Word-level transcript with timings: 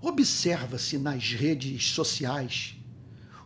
Observa-se 0.00 0.96
nas 0.96 1.32
redes 1.32 1.90
sociais 1.90 2.74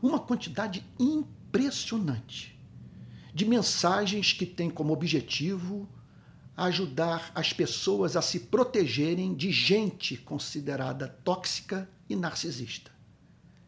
uma 0.00 0.20
quantidade 0.20 0.86
impressionante 0.98 2.56
de 3.34 3.44
mensagens 3.44 4.32
que 4.32 4.46
têm 4.46 4.70
como 4.70 4.92
objetivo 4.92 5.88
ajudar 6.56 7.32
as 7.34 7.52
pessoas 7.52 8.14
a 8.14 8.22
se 8.22 8.38
protegerem 8.38 9.34
de 9.34 9.50
gente 9.50 10.16
considerada 10.16 11.08
tóxica 11.08 11.90
e 12.08 12.14
narcisista. 12.14 12.92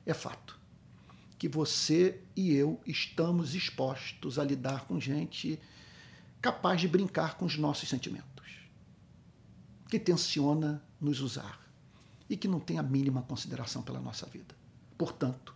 É 0.05 0.15
fato 0.15 0.57
que 1.37 1.49
você 1.49 2.21
e 2.37 2.55
eu 2.55 2.81
estamos 2.87 3.57
expostos 3.57 4.39
a 4.39 4.45
lidar 4.45 4.87
com 4.87 5.01
gente 5.01 5.59
capaz 6.41 6.81
de 6.81 6.87
brincar 6.87 7.37
com 7.37 7.47
os 7.47 7.59
nossos 7.59 7.89
sentimentos, 7.89 8.61
que 9.91 9.99
tenciona 9.99 10.81
nos 11.01 11.21
usar 11.21 11.66
e 12.29 12.37
que 12.37 12.49
não 12.49 12.61
tem 12.61 12.79
a 12.79 12.83
mínima 12.83 13.23
consideração 13.23 13.83
pela 13.83 14.01
nossa 14.01 14.27
vida. 14.27 14.55
Portanto, 14.99 15.55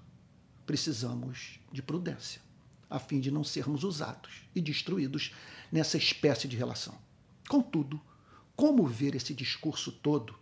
precisamos 0.67 1.59
de 1.73 1.83
prudência, 1.83 2.41
a 2.89 2.99
fim 2.99 3.21
de 3.21 3.31
não 3.31 3.43
sermos 3.43 3.85
usados 3.85 4.43
e 4.55 4.61
destruídos 4.61 5.35
nessa 5.71 5.97
espécie 5.97 6.47
de 6.47 6.57
relação. 6.57 6.97
Contudo, 7.49 8.01
como 8.55 8.87
ver 8.87 9.15
esse 9.15 9.35
discurso 9.35 9.91
todo 9.91 10.39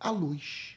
à 0.00 0.10
luz 0.10 0.76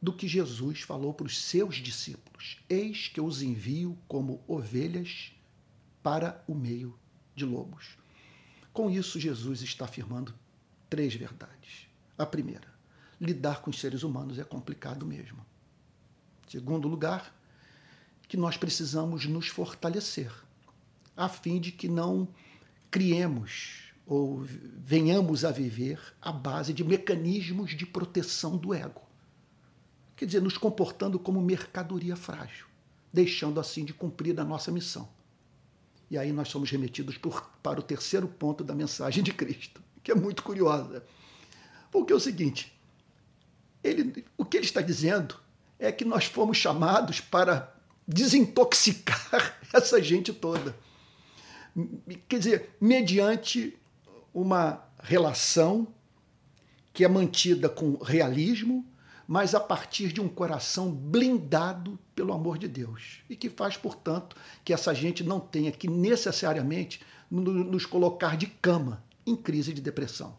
do 0.00 0.12
que 0.12 0.28
Jesus 0.28 0.82
falou 0.82 1.14
para 1.14 1.26
os 1.26 1.38
seus 1.38 1.76
discípulos? 1.76 2.58
Eis 2.68 3.08
que 3.08 3.20
eu 3.20 3.24
os 3.24 3.42
envio 3.42 3.98
como 4.06 4.42
ovelhas 4.46 5.32
para 6.02 6.42
o 6.46 6.54
meio 6.54 6.98
de 7.34 7.44
lobos. 7.44 7.96
Com 8.72 8.90
isso, 8.90 9.18
Jesus 9.18 9.62
está 9.62 9.86
afirmando 9.86 10.34
três 10.90 11.14
verdades. 11.14 11.88
A 12.16 12.26
primeira, 12.26 12.68
lidar 13.20 13.60
com 13.60 13.70
os 13.70 13.80
seres 13.80 14.02
humanos 14.02 14.38
é 14.38 14.44
complicado 14.44 15.04
mesmo. 15.04 15.44
Segundo 16.48 16.88
lugar, 16.88 17.34
que 18.26 18.36
nós 18.36 18.56
precisamos 18.56 19.26
nos 19.26 19.48
fortalecer, 19.48 20.32
a 21.16 21.28
fim 21.28 21.60
de 21.60 21.72
que 21.72 21.88
não 21.88 22.28
criemos 22.90 23.92
ou 24.06 24.42
venhamos 24.42 25.44
a 25.44 25.50
viver 25.50 26.00
à 26.22 26.32
base 26.32 26.72
de 26.72 26.82
mecanismos 26.82 27.76
de 27.76 27.84
proteção 27.84 28.56
do 28.56 28.72
ego. 28.72 29.02
Quer 30.16 30.26
dizer, 30.26 30.40
nos 30.40 30.56
comportando 30.56 31.18
como 31.18 31.40
mercadoria 31.40 32.16
frágil, 32.16 32.66
deixando 33.12 33.60
assim 33.60 33.84
de 33.84 33.92
cumprir 33.92 34.38
a 34.40 34.44
nossa 34.44 34.72
missão. 34.72 35.08
E 36.10 36.16
aí 36.16 36.32
nós 36.32 36.48
somos 36.48 36.70
remetidos 36.70 37.18
por, 37.18 37.50
para 37.62 37.78
o 37.78 37.82
terceiro 37.82 38.26
ponto 38.26 38.64
da 38.64 38.74
mensagem 38.74 39.22
de 39.22 39.32
Cristo, 39.32 39.82
que 40.02 40.10
é 40.10 40.14
muito 40.14 40.42
curiosa. 40.42 41.04
Porque 41.90 42.12
é 42.12 42.16
o 42.16 42.20
seguinte: 42.20 42.77
ele, 43.82 44.24
o 44.36 44.44
que 44.44 44.56
ele 44.56 44.66
está 44.66 44.80
dizendo 44.80 45.36
é 45.78 45.92
que 45.92 46.04
nós 46.04 46.24
fomos 46.24 46.56
chamados 46.56 47.20
para 47.20 47.74
desintoxicar 48.06 49.58
essa 49.72 50.02
gente 50.02 50.32
toda. 50.32 50.74
Quer 52.28 52.38
dizer, 52.38 52.76
mediante 52.80 53.78
uma 54.34 54.82
relação 55.02 55.86
que 56.92 57.04
é 57.04 57.08
mantida 57.08 57.68
com 57.68 57.96
realismo, 57.96 58.84
mas 59.26 59.54
a 59.54 59.60
partir 59.60 60.12
de 60.12 60.20
um 60.20 60.28
coração 60.28 60.90
blindado 60.90 61.98
pelo 62.14 62.32
amor 62.32 62.58
de 62.58 62.66
Deus. 62.66 63.20
E 63.28 63.36
que 63.36 63.50
faz, 63.50 63.76
portanto, 63.76 64.34
que 64.64 64.72
essa 64.72 64.94
gente 64.94 65.22
não 65.22 65.38
tenha 65.38 65.70
que 65.70 65.88
necessariamente 65.88 67.00
nos 67.30 67.84
colocar 67.84 68.36
de 68.36 68.46
cama 68.46 69.04
em 69.26 69.36
crise 69.36 69.72
de 69.72 69.82
depressão. 69.82 70.34